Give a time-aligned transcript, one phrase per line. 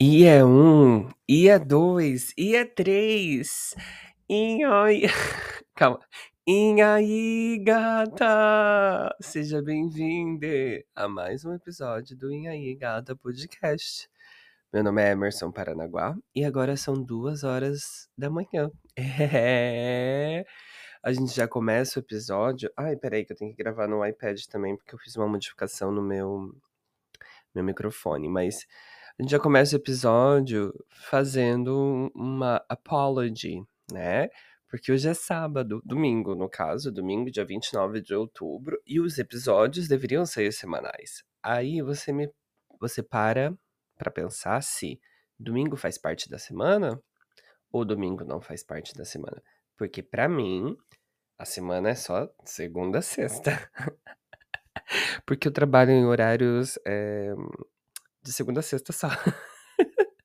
[0.00, 3.76] E é um, e é dois, e é três.
[4.28, 5.02] Aí...
[5.72, 6.00] Calma.
[6.46, 9.14] E aí, gata!
[9.20, 10.48] Seja bem-vinda
[10.96, 14.10] a mais um episódio do E aí, gata podcast.
[14.72, 18.70] Meu nome é Emerson Paranaguá e agora são duas horas da manhã.
[18.98, 20.44] É...
[21.04, 22.68] A gente já começa o episódio.
[22.76, 25.92] Ai, peraí, que eu tenho que gravar no iPad também, porque eu fiz uma modificação
[25.92, 26.52] no meu,
[27.54, 28.28] meu microfone.
[28.28, 28.66] Mas
[29.18, 30.72] a gente já começa o episódio
[31.08, 33.62] fazendo uma apology,
[33.92, 34.28] né?
[34.68, 39.86] Porque hoje é sábado, domingo, no caso, domingo, dia 29 de outubro, e os episódios
[39.86, 41.22] deveriam ser semanais.
[41.40, 42.28] Aí você me
[42.80, 43.56] você para
[43.96, 45.00] para pensar se
[45.38, 47.00] domingo faz parte da semana
[47.70, 49.40] ou domingo não faz parte da semana.
[49.76, 50.76] Porque para mim,
[51.38, 53.52] a semana é só segunda a sexta.
[55.24, 57.32] Porque eu trabalho em horários é,
[58.24, 59.08] de segunda a sexta só.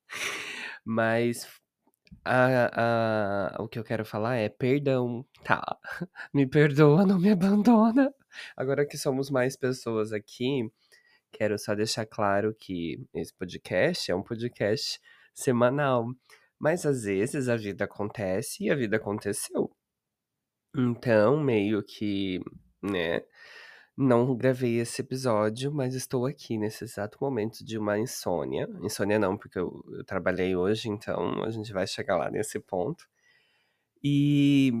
[0.84, 1.46] Mas
[2.24, 5.62] a, a, o que eu quero falar é perdão, tá?
[6.32, 8.12] Me perdoa, não me abandona.
[8.56, 10.70] Agora que somos mais pessoas aqui,
[11.32, 14.98] quero só deixar claro que esse podcast é um podcast
[15.34, 16.06] semanal.
[16.58, 19.70] Mas às vezes a vida acontece e a vida aconteceu.
[20.76, 22.40] Então, meio que,
[22.82, 23.22] né?
[24.02, 28.66] Não gravei esse episódio, mas estou aqui nesse exato momento de uma insônia.
[28.82, 33.06] Insônia não, porque eu, eu trabalhei hoje, então a gente vai chegar lá nesse ponto.
[34.02, 34.72] E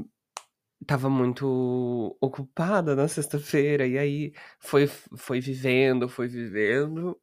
[0.86, 7.20] tava muito ocupada na sexta-feira, e aí foi, foi vivendo, foi vivendo,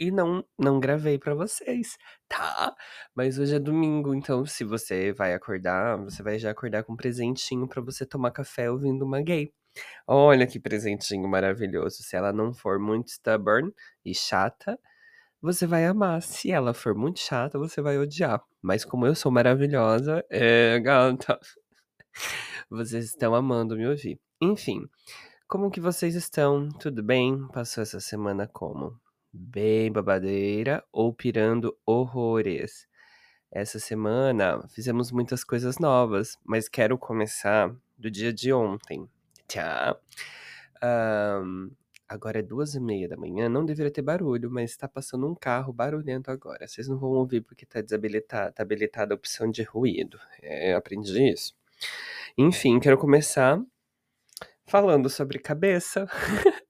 [0.00, 2.76] e não não gravei para vocês, tá?
[3.14, 6.96] Mas hoje é domingo, então se você vai acordar, você vai já acordar com um
[6.96, 9.52] presentinho para você tomar café ouvindo uma gay.
[10.06, 12.02] Olha que presentinho maravilhoso.
[12.02, 13.72] Se ela não for muito stubborn
[14.04, 14.78] e chata,
[15.40, 16.22] você vai amar.
[16.22, 18.42] Se ela for muito chata, você vai odiar.
[18.62, 21.38] Mas como eu sou maravilhosa, é, gata.
[22.70, 24.18] Vocês estão amando me ouvir.
[24.40, 24.82] Enfim,
[25.48, 26.68] como que vocês estão?
[26.68, 27.46] Tudo bem?
[27.52, 28.98] Passou essa semana como?
[29.32, 32.88] Bem babadeira ou pirando horrores?
[33.52, 39.08] Essa semana fizemos muitas coisas novas, mas quero começar do dia de ontem,
[39.48, 40.00] Tchau.
[40.82, 41.70] Um,
[42.08, 45.34] agora é duas e meia da manhã, não deveria ter barulho, mas está passando um
[45.34, 46.66] carro barulhento agora.
[46.66, 50.18] Vocês não vão ouvir porque está desabilitada tá habilitada a opção de ruído.
[50.42, 51.54] É, aprendi isso.
[52.38, 53.60] Enfim, quero começar
[54.66, 56.06] falando sobre cabeça.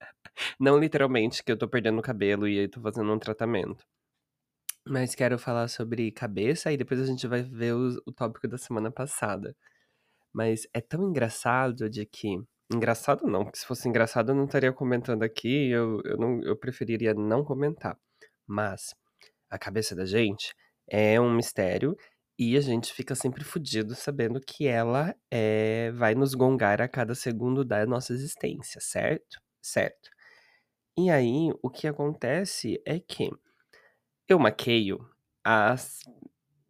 [0.60, 3.84] não literalmente que eu tô perdendo o cabelo e aí tô fazendo um tratamento.
[4.88, 8.58] Mas quero falar sobre cabeça e depois a gente vai ver o, o tópico da
[8.58, 9.56] semana passada.
[10.32, 12.38] Mas é tão engraçado de que
[12.72, 16.56] Engraçado não, porque se fosse engraçado eu não estaria comentando aqui, eu, eu, não, eu
[16.56, 17.96] preferiria não comentar.
[18.46, 18.94] Mas
[19.50, 20.54] a cabeça da gente
[20.88, 21.96] é um mistério
[22.38, 27.14] e a gente fica sempre fudido sabendo que ela é, vai nos gongar a cada
[27.14, 29.40] segundo da nossa existência, certo?
[29.62, 30.10] Certo.
[30.98, 33.30] E aí, o que acontece é que
[34.28, 34.98] eu maqueio
[35.44, 35.76] há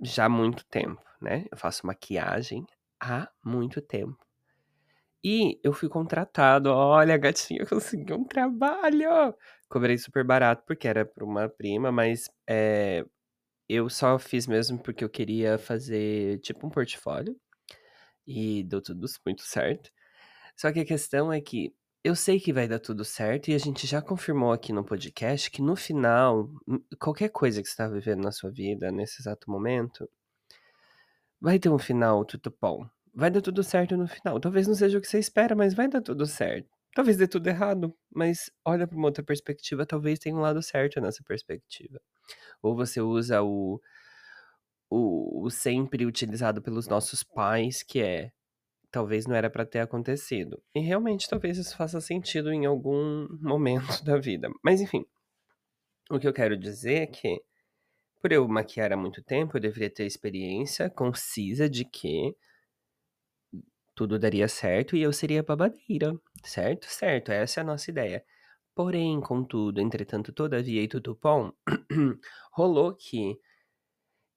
[0.00, 1.46] já muito tempo, né?
[1.50, 2.66] Eu faço maquiagem
[3.00, 4.25] há muito tempo.
[5.24, 6.70] E eu fui contratado.
[6.70, 9.34] Olha, gatinha, consegui um trabalho.
[9.68, 13.04] Cobrei super barato porque era para uma prima, mas é,
[13.68, 17.36] eu só fiz mesmo porque eu queria fazer tipo um portfólio.
[18.26, 19.90] E deu tudo muito certo.
[20.56, 21.74] Só que a questão é que
[22.04, 25.50] eu sei que vai dar tudo certo e a gente já confirmou aqui no podcast
[25.50, 26.48] que no final,
[27.00, 30.08] qualquer coisa que você está vivendo na sua vida nesse exato momento,
[31.40, 34.38] vai ter um final tudo bom vai dar tudo certo no final.
[34.38, 36.68] Talvez não seja o que você espera, mas vai dar tudo certo.
[36.94, 41.00] Talvez dê tudo errado, mas olha para uma outra perspectiva, talvez tenha um lado certo
[41.00, 41.98] nessa perspectiva.
[42.62, 43.80] Ou você usa o,
[44.90, 48.30] o, o sempre utilizado pelos nossos pais, que é
[48.90, 50.62] talvez não era para ter acontecido.
[50.74, 54.48] E realmente talvez isso faça sentido em algum momento da vida.
[54.62, 55.04] Mas enfim,
[56.10, 57.40] o que eu quero dizer é que
[58.20, 62.34] por eu maquiar há muito tempo, eu deveria ter experiência concisa de que
[63.96, 66.14] tudo daria certo e eu seria babadeira,
[66.44, 66.86] certo?
[66.88, 68.24] Certo, essa é a nossa ideia.
[68.74, 71.52] Porém, contudo, entretanto, todavia e tudo bom,
[72.52, 73.38] rolou que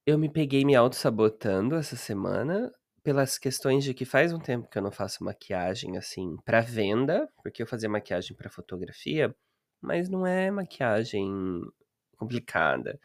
[0.06, 2.72] eu me peguei me auto-sabotando essa semana,
[3.04, 7.30] pelas questões de que faz um tempo que eu não faço maquiagem, assim, pra venda,
[7.44, 9.36] porque eu fazia maquiagem pra fotografia,
[9.82, 11.62] mas não é maquiagem
[12.18, 13.00] complicada.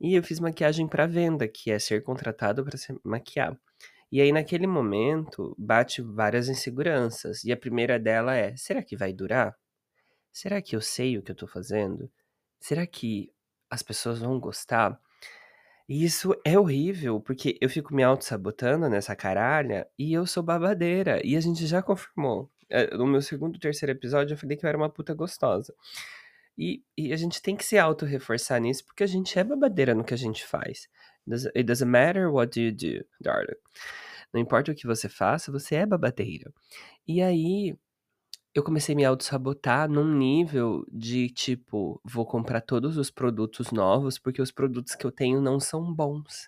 [0.00, 3.58] E eu fiz maquiagem pra venda, que é ser contratado pra se maquiar.
[4.10, 7.44] E aí, naquele momento, bate várias inseguranças.
[7.44, 9.56] E a primeira dela é: será que vai durar?
[10.32, 12.10] Será que eu sei o que eu tô fazendo?
[12.60, 13.32] Será que
[13.70, 15.00] as pessoas vão gostar?
[15.88, 21.20] E isso é horrível, porque eu fico me auto-sabotando nessa caralha e eu sou babadeira.
[21.24, 22.50] E a gente já confirmou.
[22.68, 25.72] Eh, no meu segundo, terceiro episódio, eu falei que eu era uma puta gostosa.
[26.58, 30.04] E, e a gente tem que se auto-reforçar nisso, porque a gente é babadeira no
[30.04, 30.88] que a gente faz.
[31.28, 33.56] It doesn't matter what you do, darling.
[34.32, 36.52] Não importa o que você faça, você é babadeira.
[37.06, 37.76] E aí,
[38.54, 44.18] eu comecei a me auto-sabotar num nível de tipo, vou comprar todos os produtos novos
[44.18, 46.46] porque os produtos que eu tenho não são bons.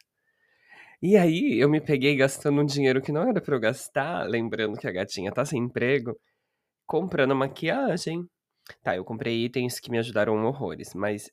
[1.02, 4.78] E aí eu me peguei gastando um dinheiro que não era para eu gastar, lembrando
[4.78, 6.18] que a gatinha tá sem emprego,
[6.86, 8.26] comprando maquiagem.
[8.82, 11.30] Tá, eu comprei itens que me ajudaram horrores, mas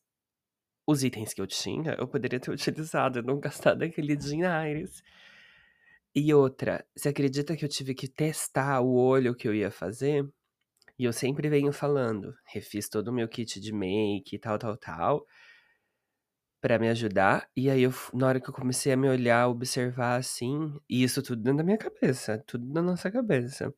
[0.87, 4.89] os itens que eu tinha, eu poderia ter utilizado, não gastado aquele dinheiro.
[6.13, 10.25] E outra, você acredita que eu tive que testar o olho que eu ia fazer?
[10.97, 15.25] E eu sempre venho falando, refiz todo o meu kit de make, tal, tal, tal,
[16.61, 17.49] para me ajudar.
[17.55, 21.21] E aí, eu, na hora que eu comecei a me olhar, observar assim, e isso
[21.21, 23.73] tudo dentro da minha cabeça, tudo na nossa cabeça.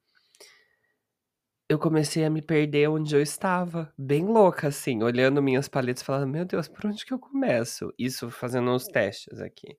[1.69, 6.29] Eu comecei a me perder onde eu estava, bem louca, assim, olhando minhas paletas, falando:
[6.31, 7.93] Meu Deus, por onde que eu começo?
[7.99, 9.77] Isso fazendo uns testes aqui.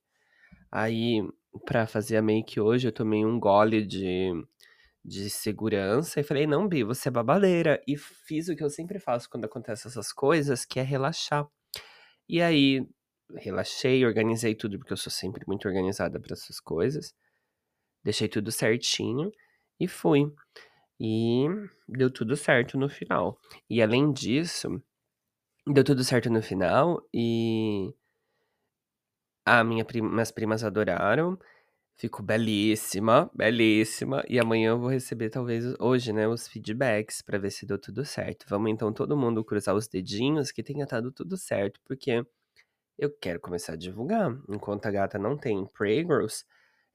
[0.72, 1.22] Aí,
[1.66, 4.32] para fazer a make hoje, eu tomei um gole de
[5.04, 7.82] de segurança e falei: "Não, Bi, você é babadeira".
[7.88, 11.48] E fiz o que eu sempre faço quando acontecem essas coisas, que é relaxar.
[12.28, 12.86] E aí,
[13.36, 17.14] relaxei, organizei tudo, porque eu sou sempre muito organizada para essas coisas.
[18.04, 19.30] Deixei tudo certinho
[19.80, 20.32] e fui.
[21.00, 21.46] E
[21.88, 23.38] deu tudo certo no final.
[23.70, 24.82] E além disso,
[25.66, 27.94] deu tudo certo no final e
[29.44, 31.38] a minha prima, minhas primas adoraram.
[31.96, 34.24] Ficou belíssima, belíssima.
[34.28, 38.04] E amanhã eu vou receber, talvez, hoje, né, os feedbacks para ver se deu tudo
[38.04, 38.46] certo.
[38.48, 42.24] Vamos então todo mundo cruzar os dedinhos que tenha dado tudo certo, porque
[42.98, 44.30] eu quero começar a divulgar.
[44.48, 46.44] Enquanto a gata não tem Pregos,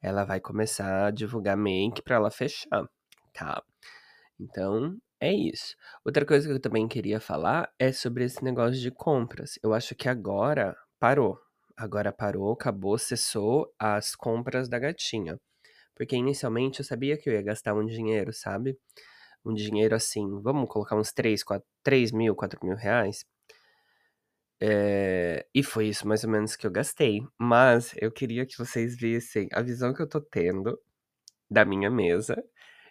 [0.01, 2.87] ela vai começar a divulgar make para ela fechar,
[3.33, 3.63] tá?
[4.39, 5.75] Então, é isso.
[6.05, 9.57] Outra coisa que eu também queria falar é sobre esse negócio de compras.
[9.63, 11.39] Eu acho que agora parou
[11.75, 15.39] agora parou, acabou, cessou as compras da gatinha.
[15.95, 18.77] Porque inicialmente eu sabia que eu ia gastar um dinheiro, sabe?
[19.45, 23.25] Um dinheiro assim, vamos colocar uns 3, 4, 3 mil, 4 mil reais.
[24.61, 27.21] É, e foi isso mais ou menos que eu gastei.
[27.37, 30.79] Mas eu queria que vocês vissem a visão que eu tô tendo
[31.49, 32.43] da minha mesa.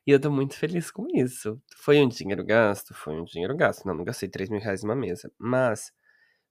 [0.06, 1.60] E eu tô muito feliz com isso.
[1.76, 2.93] Foi um dinheiro gasto?
[2.93, 3.87] Foi um dinheiro gasto.
[3.87, 5.31] Não, não gastei 3 mil reais numa mesa.
[5.38, 5.93] Mas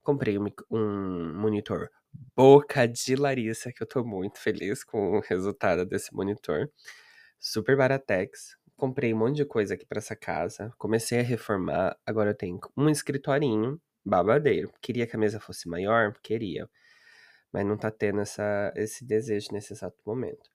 [0.02, 1.90] comprei um, um monitor
[2.36, 6.70] boca de Larissa, que eu tô muito feliz com o resultado desse monitor.
[7.40, 8.58] Super baratex.
[8.78, 10.74] Comprei um monte de coisa aqui para essa casa.
[10.78, 11.98] Comecei a reformar.
[12.06, 14.72] Agora eu tenho um escritorinho babadeiro.
[14.82, 16.14] Queria que a mesa fosse maior?
[16.24, 16.70] Queria.
[17.52, 20.50] Mas não tá tendo essa, esse desejo nesse exato momento.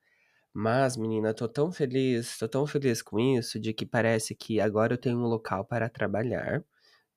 [0.58, 4.94] Mas, menina, tô tão feliz, tô tão feliz com isso, de que parece que agora
[4.94, 6.64] eu tenho um local para trabalhar.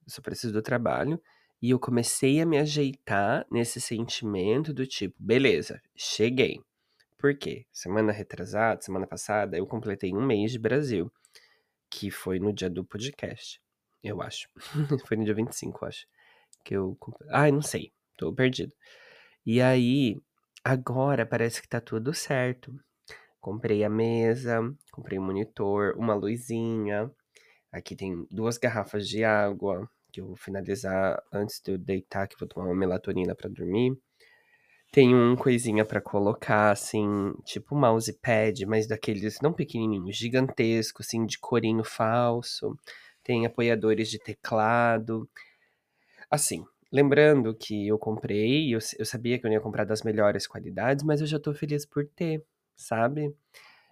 [0.05, 1.17] Eu só preciso do trabalho.
[1.61, 6.59] E eu comecei a me ajeitar nesse sentimento do tipo, beleza, cheguei.
[7.17, 7.65] Por quê?
[7.71, 11.09] Semana retrasada, semana passada, eu completei um mês de Brasil,
[11.89, 13.61] que foi no dia do podcast,
[14.03, 14.49] eu acho.
[15.07, 16.05] foi no dia 25, eu acho.
[16.65, 16.97] Que eu.
[17.29, 18.73] Ai, não sei, tô perdido.
[19.45, 20.21] E aí,
[20.61, 22.77] agora parece que tá tudo certo.
[23.39, 24.59] Comprei a mesa,
[24.91, 27.09] comprei um monitor, uma luzinha.
[27.71, 32.35] Aqui tem duas garrafas de água, que eu vou finalizar antes de eu deitar, que
[32.35, 33.97] eu vou tomar uma melatonina para dormir.
[34.91, 37.05] Tem um coisinha para colocar, assim,
[37.45, 42.75] tipo um mousepad, mas daqueles não pequenininhos, gigantesco, assim, de corinho falso.
[43.23, 45.29] Tem apoiadores de teclado.
[46.29, 51.03] Assim, lembrando que eu comprei, eu, eu sabia que eu ia comprar das melhores qualidades,
[51.03, 52.43] mas eu já tô feliz por ter,
[52.79, 53.35] sabe?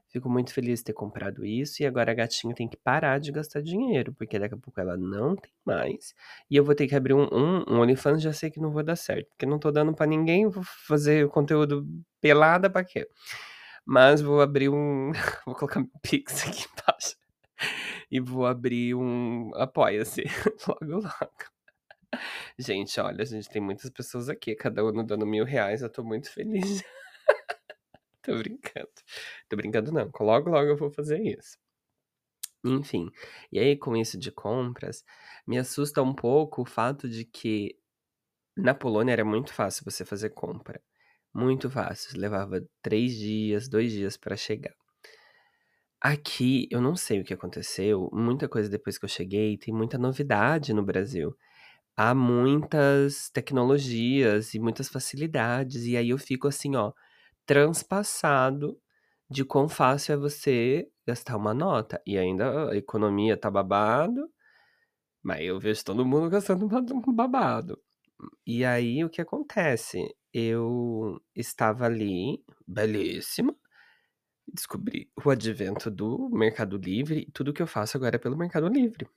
[0.10, 1.84] Fico muito feliz de ter comprado isso.
[1.84, 4.96] E agora a gatinha tem que parar de gastar dinheiro, porque daqui a pouco ela
[4.98, 6.16] não tem mais.
[6.50, 8.84] E eu vou ter que abrir um, um, um OnlyFans, já sei que não vou
[8.84, 9.28] dar certo.
[9.30, 11.86] Porque não tô dando para ninguém, vou fazer conteúdo
[12.22, 13.08] pelada pra quê?
[13.86, 15.12] Mas vou abrir um.
[15.46, 17.16] vou colocar meu Pix aqui embaixo.
[18.10, 19.52] E vou abrir um.
[19.56, 20.24] Apoia-se.
[20.68, 21.58] logo, logo.
[22.58, 26.04] Gente, olha, a gente tem muitas pessoas aqui, cada uma dando mil reais, eu tô
[26.04, 26.84] muito feliz.
[28.28, 28.90] Tô brincando.
[29.50, 31.58] Tô brincando não, logo logo eu vou fazer isso.
[32.64, 33.10] Enfim,
[33.52, 35.04] e aí com isso de compras,
[35.48, 37.78] me assusta um pouco o fato de que
[38.58, 40.82] na Polônia era muito fácil você fazer compra.
[41.34, 44.76] Muito fácil, levava três dias, dois dias para chegar.
[46.02, 49.98] Aqui, eu não sei o que aconteceu, muita coisa depois que eu cheguei, tem muita
[49.98, 51.36] novidade no Brasil.
[51.98, 56.94] Há muitas tecnologias e muitas facilidades, e aí eu fico assim, ó,
[57.48, 58.80] transpassado
[59.30, 62.02] de quão fácil é você gastar uma nota.
[62.06, 64.30] E ainda a economia tá babado,
[65.24, 66.68] mas eu vejo todo mundo gastando
[67.14, 67.82] babado.
[68.46, 70.00] E aí o que acontece?
[70.34, 73.56] Eu estava ali, belíssima,
[74.48, 78.68] descobri o advento do Mercado Livre, e tudo que eu faço agora é pelo Mercado
[78.68, 79.08] Livre.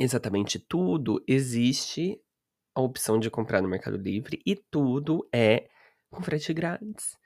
[0.00, 2.20] Exatamente tudo existe
[2.74, 5.68] a opção de comprar no Mercado Livre e tudo é
[6.10, 7.16] com frete grátis.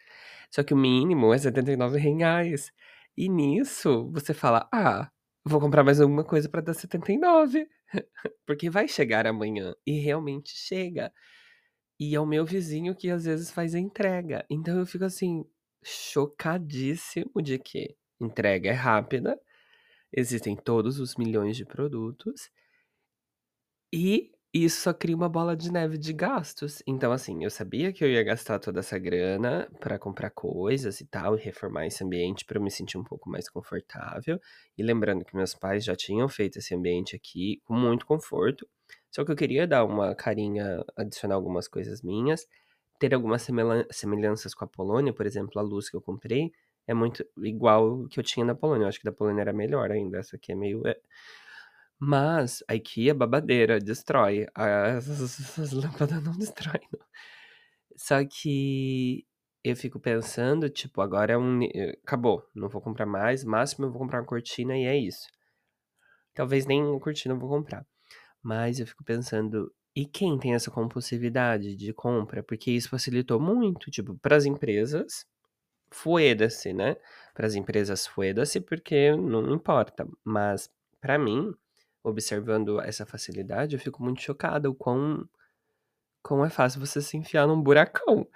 [0.53, 2.73] Só que o mínimo é 79 reais.
[3.17, 5.11] E nisso você fala: "Ah,
[5.45, 7.69] vou comprar mais alguma coisa para dar 79",
[8.47, 11.13] porque vai chegar amanhã e realmente chega.
[12.01, 14.45] E é o meu vizinho que às vezes faz a entrega.
[14.51, 15.45] Então eu fico assim,
[15.85, 19.41] chocadíssimo de que entrega é rápida,
[20.13, 22.51] existem todos os milhões de produtos
[23.93, 26.83] e isso só cria uma bola de neve de gastos.
[26.87, 31.07] Então, assim, eu sabia que eu ia gastar toda essa grana para comprar coisas e
[31.07, 34.39] tal, e reformar esse ambiente para eu me sentir um pouco mais confortável.
[34.77, 38.69] E lembrando que meus pais já tinham feito esse ambiente aqui com muito conforto.
[39.11, 42.47] Só que eu queria dar uma carinha, adicionar algumas coisas minhas,
[42.99, 43.47] ter algumas
[43.91, 46.53] semelhanças com a Polônia, por exemplo, a luz que eu comprei
[46.87, 48.85] é muito igual que eu tinha na Polônia.
[48.85, 50.19] Eu acho que da Polônia era melhor ainda.
[50.19, 50.87] Essa aqui é meio.
[50.87, 50.97] É.
[52.05, 54.49] Mas a IKEA babadeira, destrói.
[54.57, 55.09] As,
[55.57, 57.07] as lâmpadas não destroem, não.
[57.97, 59.25] Só que
[59.63, 61.61] eu fico pensando, tipo, agora é um.
[62.05, 63.45] Acabou, não vou comprar mais.
[63.45, 65.29] Máximo eu vou comprar uma cortina e é isso.
[66.35, 67.87] Talvez nem uma cortina eu vou comprar.
[68.43, 72.43] Mas eu fico pensando, e quem tem essa compulsividade de compra?
[72.43, 75.25] Porque isso facilitou muito, tipo, para as empresas,
[75.93, 76.97] fueda-se, né?
[77.33, 80.05] Para as empresas, fueda-se, porque não importa.
[80.25, 80.69] Mas,
[81.01, 81.55] para mim,
[82.03, 85.29] observando essa facilidade, eu fico muito chocada o quão,
[86.23, 88.27] quão é fácil você se enfiar num buracão.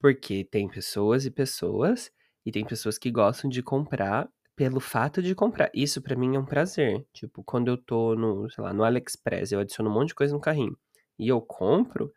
[0.00, 2.10] Porque tem pessoas e pessoas,
[2.44, 5.70] e tem pessoas que gostam de comprar pelo fato de comprar.
[5.74, 7.06] Isso para mim é um prazer.
[7.12, 10.34] Tipo, quando eu tô no, sei lá, no AliExpress, eu adiciono um monte de coisa
[10.34, 10.76] no carrinho
[11.18, 12.12] e eu compro,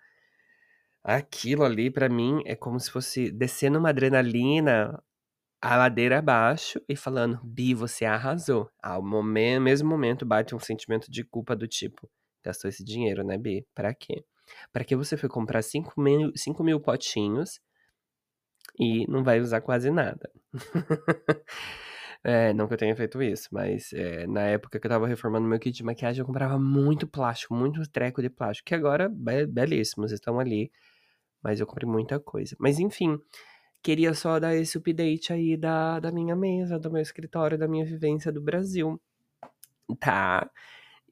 [1.03, 5.01] aquilo ali para mim é como se fosse descendo uma adrenalina
[5.65, 8.69] a ladeira abaixo e falando, Bi, você arrasou.
[8.83, 12.07] Ao momento, mesmo momento bate um sentimento de culpa do tipo,
[12.43, 13.65] gastou esse dinheiro, né, Bi?
[13.73, 14.23] Pra quê?
[14.71, 17.59] Pra que você foi comprar 5 mil, 5 mil potinhos
[18.79, 20.29] e não vai usar quase nada?
[22.23, 25.47] é, não que eu tenha feito isso, mas é, na época que eu tava reformando
[25.47, 29.47] meu kit de maquiagem, eu comprava muito plástico, muito treco de plástico, que agora, be
[29.47, 30.71] belíssimos, estão ali,
[31.41, 32.55] mas eu comprei muita coisa.
[32.59, 33.19] Mas enfim,
[33.85, 37.85] Queria só dar esse update aí da, da minha mesa, do meu escritório, da minha
[37.85, 38.99] vivência do Brasil.
[39.99, 40.49] Tá?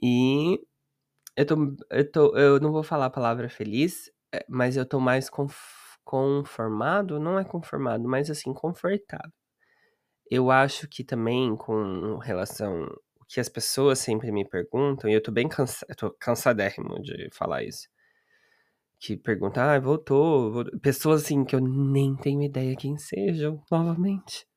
[0.02, 0.60] E
[1.38, 1.56] eu tô,
[1.92, 2.36] eu tô.
[2.36, 5.56] Eu não vou falar a palavra feliz, é, mas eu tô mais conf,
[6.04, 9.32] conformado, não é conformado, mas assim, confortável.
[10.32, 12.86] Eu acho que também com relação
[13.22, 17.00] o que as pessoas sempre me perguntam, e eu tô bem cansado, eu tô cansadérrimo
[17.04, 17.88] de falar isso
[19.04, 19.22] que
[19.58, 20.80] ah, voltou, voltou.
[20.80, 24.48] Pessoas assim que eu nem tenho ideia quem sejam, novamente.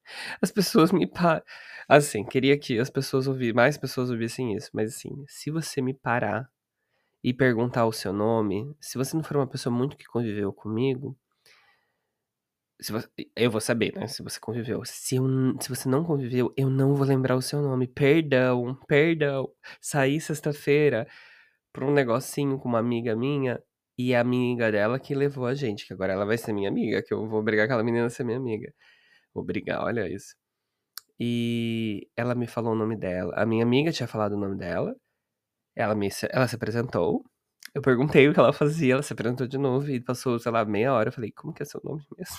[0.40, 1.42] As pessoas me param.
[1.88, 5.92] Assim, queria que as pessoas ouvissem, mais pessoas ouvissem isso, mas assim, se você me
[5.92, 6.48] parar
[7.24, 11.18] e perguntar o seu nome, se você não for uma pessoa muito que conviveu comigo,
[12.80, 12.92] você,
[13.34, 14.06] eu vou saber, né?
[14.06, 14.84] Se você conviveu.
[14.84, 15.24] Se, eu,
[15.60, 17.88] se você não conviveu, eu não vou lembrar o seu nome.
[17.88, 19.50] Perdão, perdão.
[19.80, 21.08] Saí sexta-feira
[21.72, 23.60] pra um negocinho com uma amiga minha
[23.98, 27.02] e a amiga dela que levou a gente, que agora ela vai ser minha amiga,
[27.02, 28.72] que eu vou obrigar aquela menina a ser minha amiga.
[29.34, 30.36] Vou brigar, olha isso.
[31.20, 33.34] E ela me falou o nome dela.
[33.36, 34.94] A minha amiga tinha falado o nome dela.
[35.76, 37.24] Ela, me, ela se apresentou.
[37.74, 40.64] Eu perguntei o que ela fazia, ela se apresentou de novo e passou, sei lá,
[40.64, 41.10] meia hora.
[41.10, 42.36] Eu falei, como que é seu nome mesmo?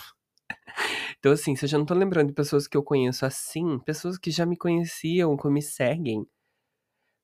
[1.20, 4.18] então, assim, se eu já não tô lembrando de pessoas que eu conheço assim, pessoas
[4.18, 6.28] que já me conheciam, que me seguem,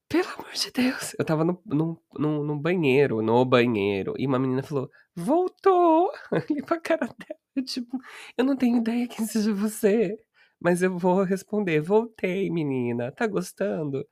[0.09, 1.15] pelo amor de Deus.
[1.17, 6.11] Eu tava no, no, no, no banheiro, no banheiro, e uma menina falou, voltou!
[6.31, 7.39] Ali pra cara dela.
[7.55, 7.97] Eu, tipo,
[8.37, 10.17] eu não tenho ideia quem seja você,
[10.59, 14.07] mas eu vou responder, voltei, menina, tá gostando?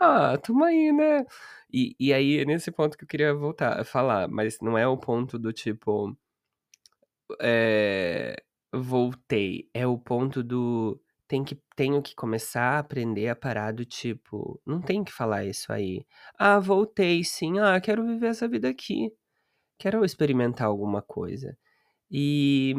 [0.00, 1.24] Ah, tamo aí, né.
[1.72, 4.86] E e aí é nesse ponto que eu queria voltar a falar, mas não é
[4.86, 6.16] o ponto do tipo
[7.40, 8.36] eh,
[8.72, 11.00] voltei, é o ponto do
[11.32, 15.44] tem que tenho que começar a aprender a parar do tipo, não tem que falar
[15.46, 16.04] isso aí.
[16.38, 17.58] "Ah, voltei sim.
[17.60, 19.10] Ah, quero viver essa vida aqui,
[19.78, 21.56] quero experimentar alguma coisa".
[22.10, 22.74] E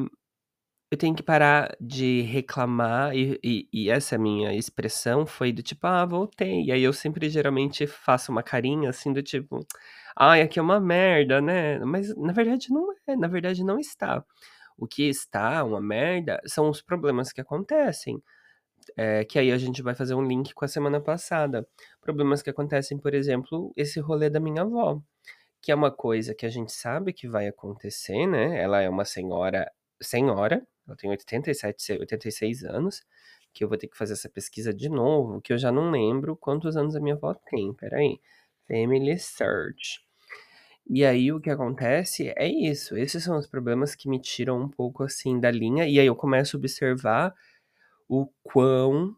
[0.91, 5.87] eu tenho que parar de reclamar e e e essa minha expressão foi do tipo:
[5.87, 9.65] "Ah, voltei", e aí eu sempre geralmente faço uma carinha, assim, do tipo:
[10.17, 14.23] "Ai, aqui é uma merda, né", mas na verdade não é, na verdade não está.
[14.77, 18.21] O que está uma merda são os problemas que acontecem,
[18.97, 21.67] eh, que aí a gente vai fazer um link com a semana passada.
[22.01, 25.01] Problemas que acontecem, por exemplo, esse rolê da minha avó,
[25.61, 29.05] que é uma coisa que a gente sabe que vai acontecer, né, ela é uma
[29.05, 29.71] senhora
[30.01, 33.01] senhora, ela tem 87, se 86 anos,
[33.53, 36.35] que eu vou ter que fazer essa pesquisa de novo, que eu já não lembro
[36.35, 38.19] quantos anos a minha avó tem, espera aí,
[38.67, 40.01] Family Search.
[40.89, 44.67] E aí o que acontece é isso, esses são os problemas que me tiram um
[44.67, 47.33] pouco, assim, da linha, e aí eu começo a observar
[48.09, 49.15] o quão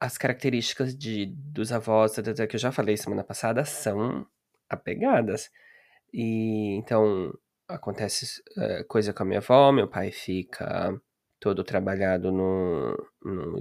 [0.00, 2.14] as características de dos avós,
[2.48, 4.26] que eu já falei semana passada, são
[4.68, 5.50] apegadas.
[6.12, 7.32] E então
[7.68, 11.00] acontece eh, coisa com a minha avó, meu pai fica
[11.40, 12.92] todo trabalhado no
[13.24, 13.58] no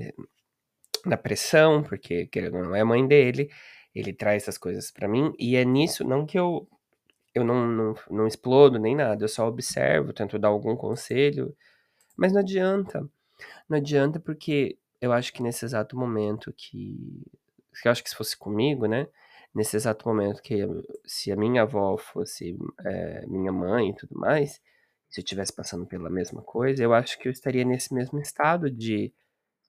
[1.06, 3.50] na pressão, porque querendo não é a mãe dele,
[3.96, 6.68] ele traz essas coisas pra mim, e é nisso não que eu
[7.36, 11.56] eu não não não explodo nem nada, eu só observo, tento dar algum conselho,
[12.18, 13.10] mas não adianta.
[13.70, 17.24] Não adianta porque eu acho que nesse exato momento que
[17.86, 19.08] eu acho que se fosse comigo, né,
[19.54, 20.62] nesse exato momento que
[21.06, 24.62] se a minha avó fosse, eh, minha mãe e tudo mais,
[25.10, 28.70] se eu estivesse passando pela mesma coisa, eu acho que eu estaria nesse mesmo estado
[28.72, 29.14] de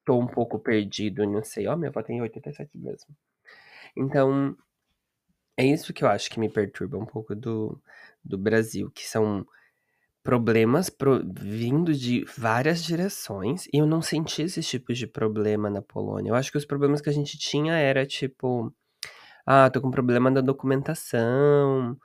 [0.04, 3.16] tô um pouco perdido não sei ó, minha avó tem 87 mesmo.
[3.96, 4.56] Então,
[5.56, 7.80] é isso que eu acho que me perturba um pouco do
[8.24, 9.46] do Brasil, que são
[10.24, 15.82] problemas pro vindos de várias direções, e eu não senti esses tipos de problema na
[15.82, 16.30] Polônia.
[16.32, 18.74] Eu acho que os problemas que a gente tinha era tipo:
[19.46, 21.96] "Ah, tô com problema na documentação",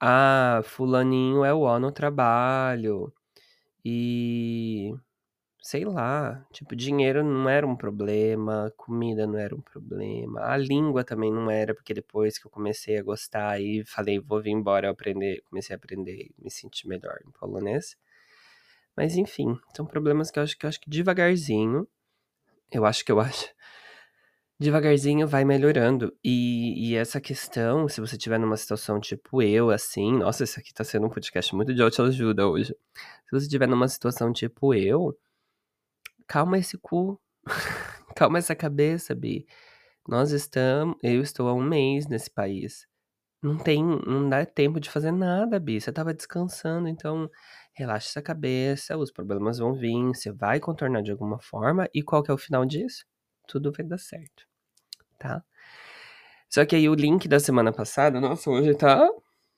[0.00, 3.12] "Ah, fulaninho é o ó no trabalho",
[3.84, 4.94] e
[5.62, 11.04] sei lá, tipo, dinheiro não era um problema, comida não era um problema, a língua
[11.04, 14.90] também não era, porque depois que eu comecei a gostar e falei: "Vou vir embora
[14.90, 17.96] aprender", comecei a aprender me sentir melhor em polonês.
[18.96, 21.86] Mas enfim, são problemas que eu acho que eu acho que devagarzinho,
[22.72, 23.48] eu acho que eu acho
[24.58, 26.12] devagarzinho vai melhorando.
[26.24, 30.72] E e essa questão, se você estiver numa situação tipo eu, assim nossa, esse aqui
[30.74, 32.74] tá sendo um podcast muito de autoajuda hoje.
[33.26, 35.16] Se você estiver numa situação tipo eu
[36.30, 37.20] calma esse cu,
[38.16, 39.46] calma essa cabeça, Bi.
[40.08, 42.86] Nós estamos eu estou há 1 mês nesse país.
[43.42, 47.30] Não tem não dá tempo de fazer nada, Bi, você estava descansando, então
[47.74, 52.22] relaxa essa cabeça, os problemas vão vir, você vai contornar de alguma forma, e qual
[52.22, 53.04] que é o final disso?
[53.48, 54.44] Tudo vai dar certo,
[55.18, 55.44] tá.
[56.48, 59.08] Só que aí o link da semana passada nossa, hoje tá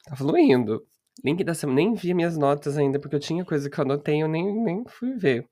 [0.06, 0.86] tá fluindo.
[1.24, 4.22] Link da sema nem vi minhas notas ainda, porque eu tinha coisa que eu anotei
[4.22, 5.46] eu nem nem fui ver.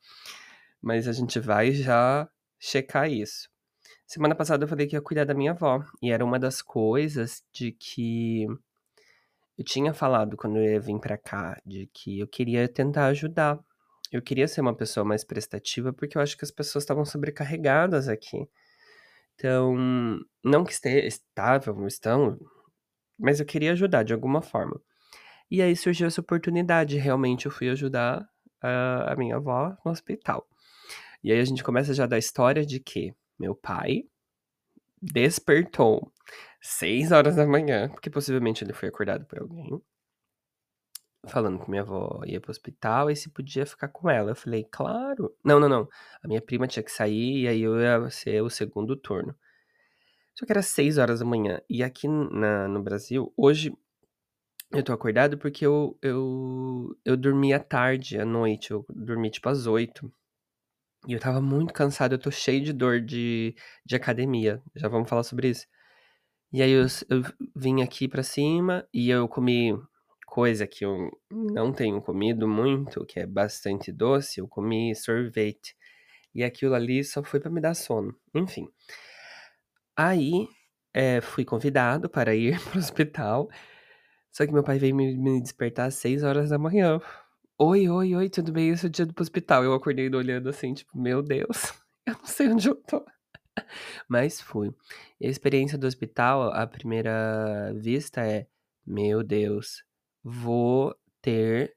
[0.82, 3.48] Mas a gente vai já checar isso.
[4.06, 7.42] Semana passada eu falei que ia cuidar da minha avó, e era uma das coisas
[7.52, 8.46] de que
[9.58, 13.58] eu tinha falado quando eu ia vim pra cá, de que eu queria tentar ajudar.
[14.10, 18.08] Eu queria ser uma pessoa mais prestativa, porque eu acho que as pessoas estavam sobrecarregadas
[18.08, 18.48] aqui.
[19.34, 19.76] Então,
[20.44, 22.38] não que este estavam, estão,
[23.18, 24.80] mas eu queria ajudar de alguma forma.
[25.50, 28.28] E aí surgiu essa oportunidade, realmente eu fui ajudar
[28.62, 30.49] a a minha avó no hospital.
[31.22, 34.04] E aí a gente começa já da história de que meu pai
[35.02, 36.12] despertou
[36.60, 39.80] 6h, porque possivelmente ele foi acordado por alguém
[41.28, 44.30] falando que minha avó ia para o hospital e se podia ficar com ela.
[44.30, 45.34] Eu falei: "Claro".
[45.44, 45.88] Não, não, não,
[46.22, 49.34] a minha prima tinha que sair e aí eu ia ser o segundo turno.
[50.34, 53.72] Só que era 6h e aqui na no Brasil hoje
[54.72, 59.48] eu tô acordado porque eu eu eu dormi à tarde, à noite, eu dormi tipo
[59.48, 60.12] às 8h.
[61.08, 63.54] E eu estava muito cansado, eu tô cheio de dor de
[63.86, 65.66] de academia, já vamos falar sobre isso.
[66.52, 67.22] E aí eu eu
[67.56, 69.78] vim aqui pra cima e eu comi
[70.26, 75.76] coisa que eu não tenho comido muito, que é bastante doce, eu comi sorvete.
[76.34, 78.68] E aquilo ali só foi pra me dar sono, enfim.
[79.96, 80.48] Aí,
[80.94, 83.48] eh, fui convidado para ir para o hospital,
[84.32, 87.02] só que meu pai veio me me despertar às 6h.
[87.62, 88.70] "Oi, oi, oi, tudo bem?
[88.70, 91.22] Esse é o dia de ir para o hospital", eu acordei olhando assim, tipo: "Meu
[91.22, 91.72] Deus,
[92.06, 93.04] eu não sei onde eu tô".
[94.08, 94.74] Mas fui.
[95.20, 98.46] E a experiência do hospital, à primeira vista é:
[98.86, 99.84] "Meu Deus,
[100.24, 101.74] vou ter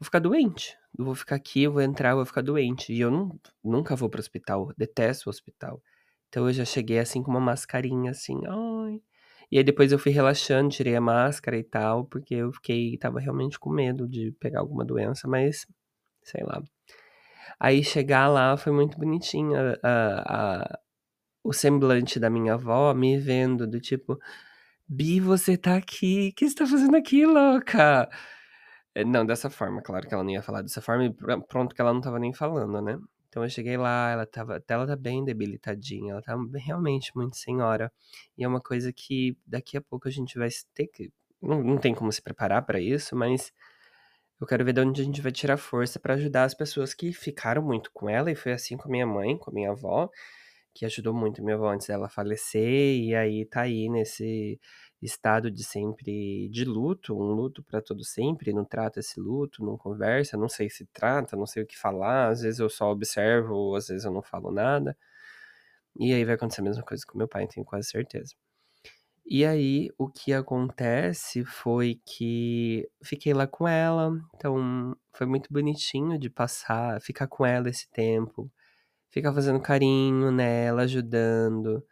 [0.00, 0.76] vou ficar doente.
[0.98, 2.92] Eu vou ficar aqui, vou entrar, vou ficar doente".
[2.92, 5.82] E eu não nunca vou para o hospital, detesto o hospital.
[6.28, 9.00] Então eu já cheguei, assim, com uma mascarinha, assim, ai.
[9.50, 13.20] E aí depois eu fui relaxando, tirei a máscara e tal, porque eu fiquei estava
[13.20, 15.66] realmente com medo de pegar alguma doença, mas
[16.22, 16.62] sei lá.
[17.60, 20.78] Aí chegar lá foi muito bonitinho, a a a
[21.44, 24.18] o semblante da minha avó me vendo, do tipo:
[24.88, 28.08] "Bi, você tá aqui, que você tá fazendo aqui, louca?".
[28.96, 31.74] Eh, não dessa forma, claro que ela não ia falar dessa forma e pro pronto
[31.74, 32.98] que ela não estava nem falando, né.
[33.34, 37.92] Então eu cheguei lá, ela até ela tá bem debilitadinha, ela tá realmente muito senhora.
[38.38, 41.10] E é uma coisa que daqui a pouco a gente vai ter que
[41.42, 43.52] não não tem como se preparar pra isso, mas
[44.40, 47.12] eu quero ver de onde a gente vai tirar força pra ajudar as pessoas que
[47.12, 50.08] ficaram muito com ela, e foi assim com a minha mãe, com a minha avó,
[50.74, 52.62] que ajudou muito minha avó antes dela falecer,
[53.00, 54.60] e aí tá aí nesse
[55.04, 59.76] estado de sempre de luto, um luto pra todo sempre, não trata esse luto, não
[59.76, 63.54] conversa, não sei se trata, não sei o que falar, às vezes eu só observo
[63.54, 64.96] ou às vezes eu não falo nada.
[65.98, 68.34] E aí vai acontecer a mesma coisa com meu pai, tenho quase certeza.
[69.26, 76.18] E aí, o que acontece foi que fiquei lá com ela, então foi muito bonitinho
[76.18, 78.50] de passar ficar com ela esse tempo,
[79.10, 81.84] ficar fazendo carinho nela, ajudando.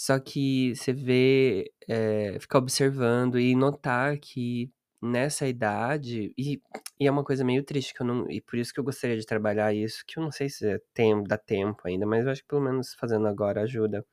[0.00, 4.70] Só que você vê, eh, ficar observando e notar que
[5.02, 6.60] nessa idade e
[7.00, 9.16] e é uma coisa meio triste que eu não e por isso que eu gostaria
[9.18, 12.30] de trabalhar isso, que eu não sei se é tem dá tempo ainda, mas eu
[12.32, 14.04] acho que pelo menos fazendo agora ajuda.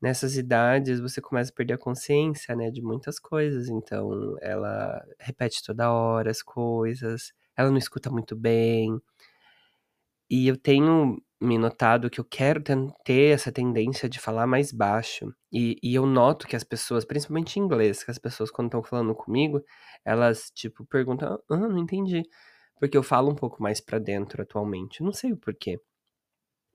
[0.00, 5.62] Nessas idades você começa a perder a consciência, né, de muitas coisas, então ela repete
[5.62, 8.98] toda hora as coisas, ela não escuta muito bem.
[10.30, 12.62] E eu tenho me notado que eu quero
[13.04, 17.58] ter essa tendência de falar mais baixo, e e eu noto que as pessoas, principalmente
[17.58, 19.62] em inglês, que as pessoas quando estão falando comigo,
[20.04, 21.68] elas, tipo, perguntam: "Hã?
[21.68, 22.22] Não entendi",
[22.80, 25.78] porque eu falo um pouco mais pra dentro atualmente, não sei o porquê.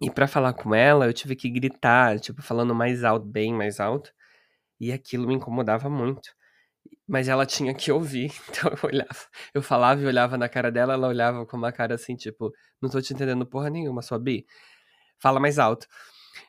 [0.01, 3.79] E pra falar com ela eu tive que gritar, tipo, falando mais alto, bem mais
[3.79, 4.11] alto,
[4.79, 6.29] e aquilo me incomodava muito.
[7.07, 10.93] Mas ela tinha que ouvir, então eu olhava eu falava e olhava na cara dela,
[10.93, 14.45] ela olhava com uma cara assim, tipo: "Não tô te entendendo porra nenhuma, sua bi,
[15.19, 15.87] fala mais alto".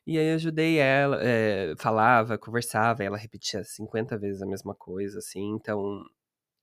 [0.07, 5.55] E aí ajudei ela, eh, falava, conversava, ela repetia 50 vezes a mesma coisa, assim,
[5.57, 6.03] então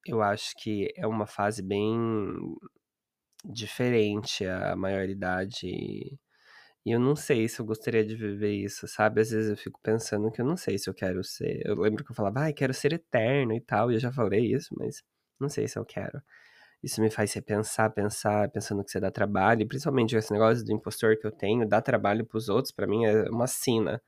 [0.08, 1.88] eu acho que é uma fase bem
[3.46, 6.18] diferente a maioridade,
[6.86, 9.22] e eu não sei se eu gostaria de viver isso, sabe.
[9.22, 12.04] Às vezes eu fico pensando que eu não sei se eu quero ser eu lembro
[12.06, 15.04] que eu falava: "Ai, quero ser eterno e tal", e eu já falei isso, mas
[15.40, 16.22] não sei se eu quero.
[16.84, 20.74] Isso me faz repensar, pensar, pensando que você dá trabalho, e principalmente esse negócio do
[20.74, 24.02] impostor que eu tenho, dar trabalho para os outros, pra mim é uma sina.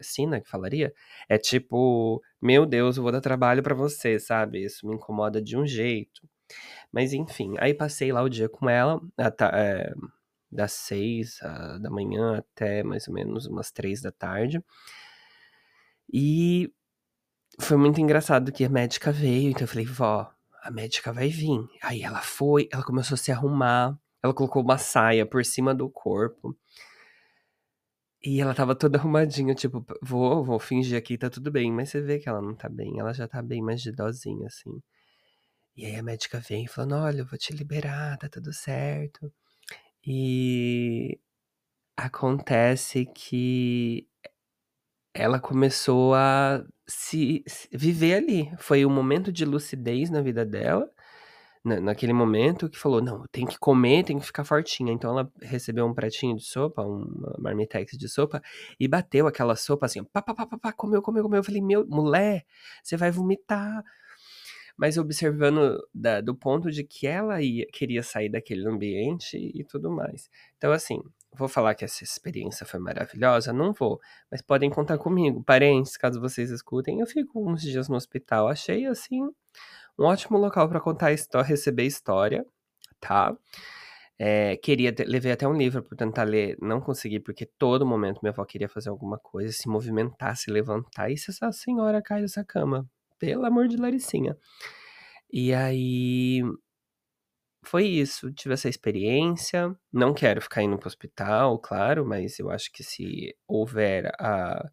[0.00, 0.92] Sina que falaria?
[1.28, 4.64] É tipo: "Meu Deus, eu vou dar trabalho pra você", sabe.
[4.64, 6.22] Isso me incomoda de um jeito.
[6.92, 9.92] Mas enfim, aí passei lá o dia com ela, a eh,
[10.52, 14.62] das 6 ah, da manhã até mais ou menos umas 15h.
[16.12, 16.72] E
[17.60, 21.68] foi muito engraçado que a médica veio, então eu falei: "Vó, a médica vai vim".
[21.82, 25.90] Aí ela foi, ela começou a se arrumar, ela colocou uma saia por cima do
[25.90, 26.56] corpo
[28.24, 32.00] e ela estava toda arrumadinha, tipo: "Vou vou fingir aqui, tá tudo bem", mas você
[32.00, 34.80] vê que ela não tá bem, ela já tá bem mais de idosinha, assim.
[35.76, 39.32] E aí a médica vem falando: "Olha, eu vou te liberar, tá tudo certo".
[40.04, 41.18] E
[41.96, 44.08] acontece que
[45.14, 50.88] ela começou a se se viver ali, foi um momento de lucidez na vida dela,
[51.64, 55.32] na naquele momento que falou: "Não, tem que comer, tem que ficar fortinha", então ela
[55.42, 58.42] recebeu um pratinho de sopa, uma marmitex de sopa,
[58.80, 61.62] e bateu aquela sopa assim, pá, pá, pá, pá, pá, comeu, comeu, comeu, eu falei:
[61.62, 62.44] "Meu mulher,
[62.84, 63.84] você vai vomitar".
[64.76, 69.90] Mas observando da do ponto de que ela ia queria sair daquele ambiente e tudo
[69.90, 70.30] mais.
[70.56, 73.52] Então assim, vou falar que essa experiência foi maravilhosa?
[73.52, 77.96] Não vou, mas podem contar comigo, parentes, caso vocês escutem, eu fico uns dias no
[77.96, 79.22] hospital, achei, assim,
[79.98, 82.46] um ótimo local pra contar histó receber história,
[83.00, 83.36] tá.
[84.18, 88.32] Eh, queria levei até um livro pra tentar ler, não consegui, porque todo momento minha
[88.32, 92.44] avó queria fazer alguma coisa, se movimentar, se levantar, e se essa senhora cai dessa
[92.44, 92.88] cama?
[93.22, 94.36] Pelo amor de Laricinha.
[95.32, 96.42] E aí
[97.64, 102.50] foi isso, tive essa experiência, não quero ficar indo para o hospital, claro, mas eu
[102.50, 104.68] acho que se houver a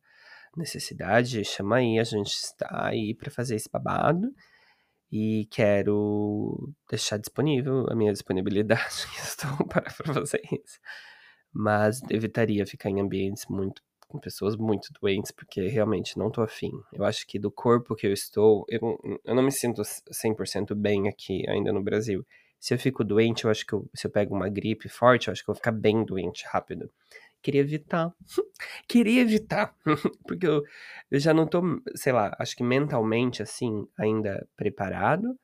[0.57, 4.33] necessidade, chama aí, a gente está aí pra fazer esse babado,
[5.11, 10.79] e quero deixar disponível a minha disponibilidade, estou para vocês.
[11.53, 16.71] mas evitaria ficar em ambientes muito com pessoas muito doentes, porque realmente não tô afim.
[16.93, 20.75] Eu acho que do corpo que eu estou, eu, não- eu não me sinto 100%
[20.75, 22.25] bem aqui ainda no Brasil.
[22.59, 25.31] Se eu fico doente, eu acho que eu- se eu pego uma gripe forte, eu
[25.31, 26.91] acho que eu vou ficar bem doente rápido.
[27.41, 28.13] Queria evitar.
[28.87, 29.73] Queria evitar.
[30.27, 30.63] porque eu,
[31.11, 31.61] eu já não tô,
[31.95, 35.37] sei lá, acho que mentalmente, assim, ainda preparado.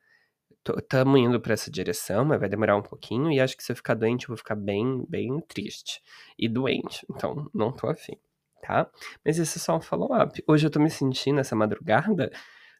[0.88, 3.30] Tamo indo pra essa direção, mas vai demorar um pouquinho.
[3.30, 6.02] E acho que se eu ficar doente, eu vou ficar bem, bem triste.
[6.38, 7.06] E doente.
[7.08, 8.16] Então, não tô afim,
[8.62, 8.90] tá?
[9.24, 10.42] Mas isso é só um follow-up.
[10.46, 12.30] Hoje eu tô me sentindo, essa madrugada,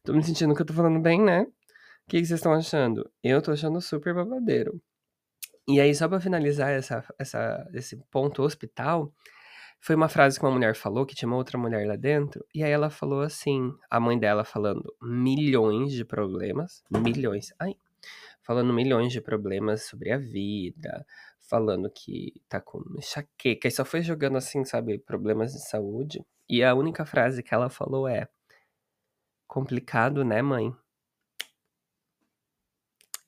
[0.05, 1.43] tô me sentindo que eu tô falando bem, né?
[1.43, 3.11] O que, que vocês estão achando?
[3.23, 4.81] Eu tô achando super babadeiro.
[5.69, 9.13] E aí, só pra finalizar essa, essa, esse ponto hospital,
[9.81, 12.63] foi uma frase que uma mulher falou, que tinha uma outra mulher lá dentro, e
[12.63, 17.75] aí ela falou assim, a mãe dela falando milhões de problemas, milhões, ai,
[18.43, 21.05] falando milhões de problemas sobre a vida,
[21.49, 26.25] falando que tá com enxaqueca, e só foi jogando assim, sabe, problemas de saúde.
[26.49, 28.29] E a única frase que ela falou é:
[29.47, 30.75] complicado, né, mãe?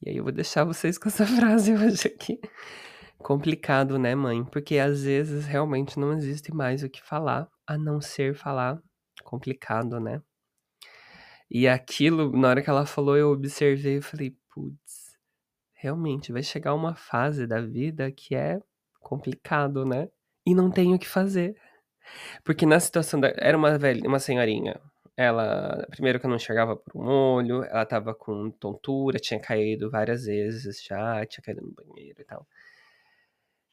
[0.02, 2.40] E aí eu vou deixar vocês com essa frase hoje aqui.
[3.18, 4.44] Complicado, né, mãe?
[4.44, 8.80] Porque às vezes realmente não existe mais o que falar, a não ser falar
[9.24, 10.22] complicado, né?
[11.50, 15.07] E aquilo, na hora que ela falou, eu observei e falei, putz,
[15.78, 18.60] realmente vai chegar uma fase da vida que é
[19.00, 20.08] complicado, né?
[20.44, 21.56] E não tem o que fazer.
[22.44, 23.32] Porque na situação da.
[23.36, 24.80] Era uma velha, uma senhorinha.
[25.16, 29.90] Ela, primeiro que eu não enxergava por um olho, ela tava com tontura, tinha caído
[29.90, 32.46] várias vezes já, tinha caído no banheiro e tal.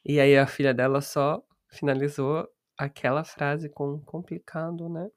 [0.03, 5.09] E aí a filha dela só finalizou aquela frase com complicado, né?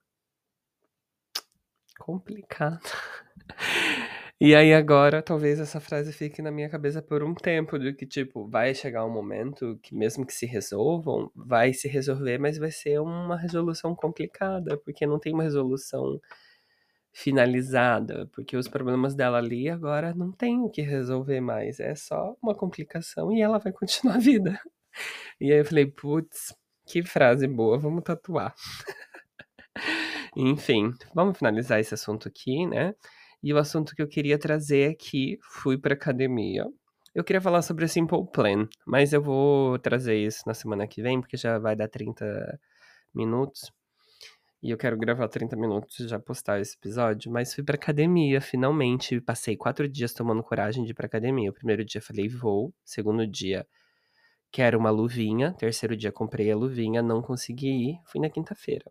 [1.98, 2.81] Complicado.
[4.40, 8.07] E aí agora talvez essa frase fique na minha cabeça por um tempo, de que
[8.07, 12.70] tipo, vai chegar um momento que mesmo que se resolvam, vai se resolver, mas vai
[12.70, 16.20] ser uma resolução complicada, porque não tem uma resolução
[17.12, 22.37] finalizada, porque os problemas dela ali agora não tem o que resolver mais, é só
[22.42, 24.61] uma complicação e ela vai continuar a vida.
[25.40, 26.55] E aí eu falei, putz,
[26.87, 28.55] que frase boa, vamos tatuar.
[30.37, 32.94] Enfim, vamos finalizar esse assunto aqui, né?
[33.42, 36.66] E o assunto que eu queria trazer aqui, fui pra academia.
[37.14, 41.03] Eu queria falar sobre o Simple Plan, mas eu vou trazer isso na semana que
[41.03, 42.59] vem, porque já vai dar 30
[43.14, 43.72] minutos.
[44.62, 47.31] E eu quero gravar 30 minutos e já postar esse episódio.
[47.31, 49.20] Mas fui pra academia, finalmente.
[49.20, 51.51] Passei quatro dias tomando coragem de ir pra academia.
[51.51, 52.74] O primeiro dia falei, vou.
[52.85, 53.66] Segundo dia,
[54.51, 55.55] quero uma luvinha.
[55.55, 58.01] Terceiro dia, comprei a luvinha, não consegui ir.
[58.07, 58.90] Fui na quinta-feira.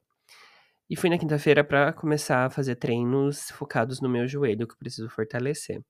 [0.89, 4.78] E fui na quinta-feira pra começar a fazer treinos focados no meu joelho, que eu
[4.78, 5.82] preciso fortalecer.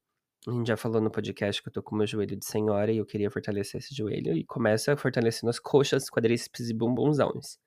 [0.47, 2.97] A gente já falou no podcast que eu tô com meu joelho de senhora e
[2.97, 4.36] eu queria fortalecer esse joelho.
[4.36, 7.60] E começa fortalecendo as coxas, quadríceps e bumbumzões.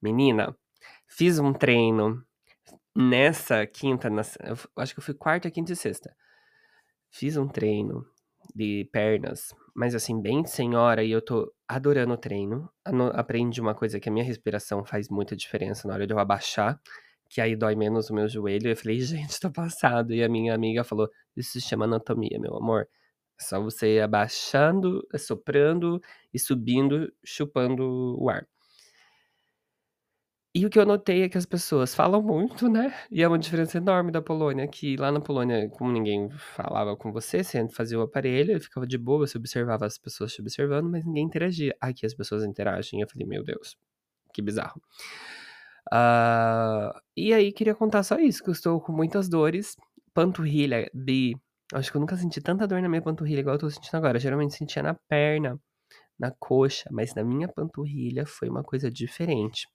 [0.00, 0.56] Menina,
[1.08, 2.24] fiz um treino
[2.94, 4.22] nessa quinta, na,
[4.76, 6.14] acho que eu fui quarta, quinta e sexta.
[7.10, 8.06] Fiz um treino
[8.54, 12.70] de pernas, mas assim, bem senhora, e eu tô adorando o treino.
[13.14, 16.80] Aprendi uma coisa que a minha respiração faz muita diferença na hora de eu abaixar,
[17.28, 18.68] que aí dói menos o meu joelho.
[18.68, 20.12] Eu falei, gente, tô passado.
[20.14, 22.88] E a minha amiga falou, isso se chama anatomia, meu amor.
[23.40, 26.00] É só você abaixando, soprando
[26.32, 28.46] e subindo, chupando o ar.
[30.54, 32.94] E o que eu notei é que as pessoas falam muito, né?
[33.10, 37.10] E é uma diferença enorme da Polônia, que lá na Polônia, como ninguém falava com
[37.10, 41.06] você, você fazia o aparelho, ficava de boa, você observava as pessoas te observando, mas
[41.06, 41.74] ninguém interagia.
[41.80, 43.00] Aqui as pessoas interagem.
[43.00, 43.78] Eu falei, meu Deus,
[44.34, 44.82] que bizarro.
[45.90, 49.76] Ah, e aí, queria contar só isso, que eu estou com muitas dores.
[50.14, 51.34] Panturrilha, bi.
[51.72, 54.18] Acho que eu nunca senti tanta dor na minha panturrilha igual eu tô sentindo agora.
[54.18, 55.58] Geralmente sentia na perna,
[56.18, 59.66] na coxa, mas na minha panturrilha foi uma coisa diferente.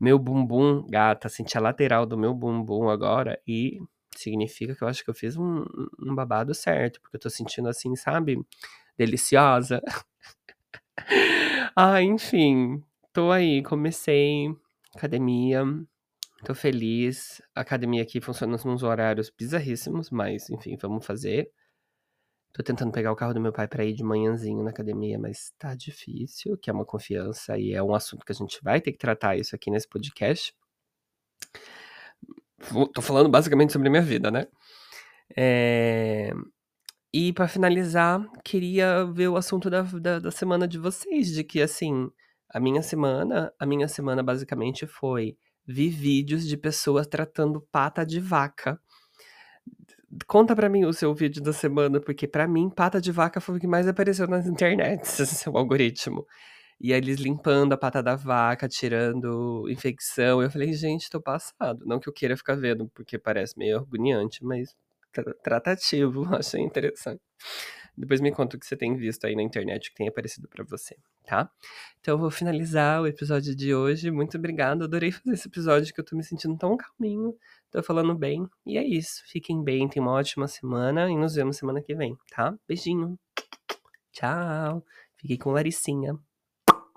[0.00, 3.80] Meu bumbum, gata, senti a lateral do meu bumbum agora e
[4.16, 5.64] significa que eu acho que eu fiz um,
[6.00, 8.38] um babado certo, porque eu tô sentindo assim, sabe?
[8.96, 9.80] Deliciosa.
[11.76, 14.54] ah, enfim, tô aí, comecei
[14.94, 15.64] academia,
[16.44, 17.42] tô feliz.
[17.54, 21.50] A academia aqui funciona nos horários bizarríssimos, mas enfim, vamos fazer.
[22.54, 25.52] Tô tentando pegar o carro do meu pai pra ir de manhãzinho na academia, mas
[25.58, 28.92] tá difícil, que é uma confiança e é um assunto que a gente vai ter
[28.92, 30.54] que tratar isso aqui nesse podcast.
[32.94, 34.46] Tô falando basicamente sobre minha vida, né?
[35.36, 36.32] É,
[37.12, 41.60] E pra finalizar, queria ver o assunto da, da, da semana de vocês, de que
[41.62, 42.10] assim,
[42.48, 45.36] a minha semana, a minha semana basicamente foi
[45.66, 48.80] vi vídeos de pessoas tratando pata de vaca.
[50.26, 53.56] Conta pra mim o seu vídeo da semana, porque pra mim pata de vaca foi
[53.56, 56.26] o que mais apareceu nas internet, seu algoritmo.
[56.80, 60.42] E eles limpando a pata da vaca, tirando infecção.
[60.42, 61.84] Eu falei, gente, tô passado.
[61.86, 64.74] Não que eu queira ficar vendo, porque parece meio agoniante, mas
[65.42, 67.22] tratativo, achei interessante.
[67.96, 70.64] Depois me conta o que você tem visto aí na internet que tem aparecido para
[70.64, 71.48] você, tá?
[72.00, 74.10] Então eu vou finalizar o episódio de hoje.
[74.10, 77.32] Muito obrigado, adorei fazer esse episódio que eu tô me sentindo tão calminho,
[77.74, 78.48] tô falando bem.
[78.64, 82.16] E é isso, fiquem bem, tenham uma ótima semana e nos vemos semana que vem,
[82.30, 82.56] tá?
[82.68, 83.18] Beijinho.
[84.12, 84.84] Tchau.
[85.16, 86.16] Fiquei com Laricinha.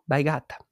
[0.08, 0.67] Bye, gata.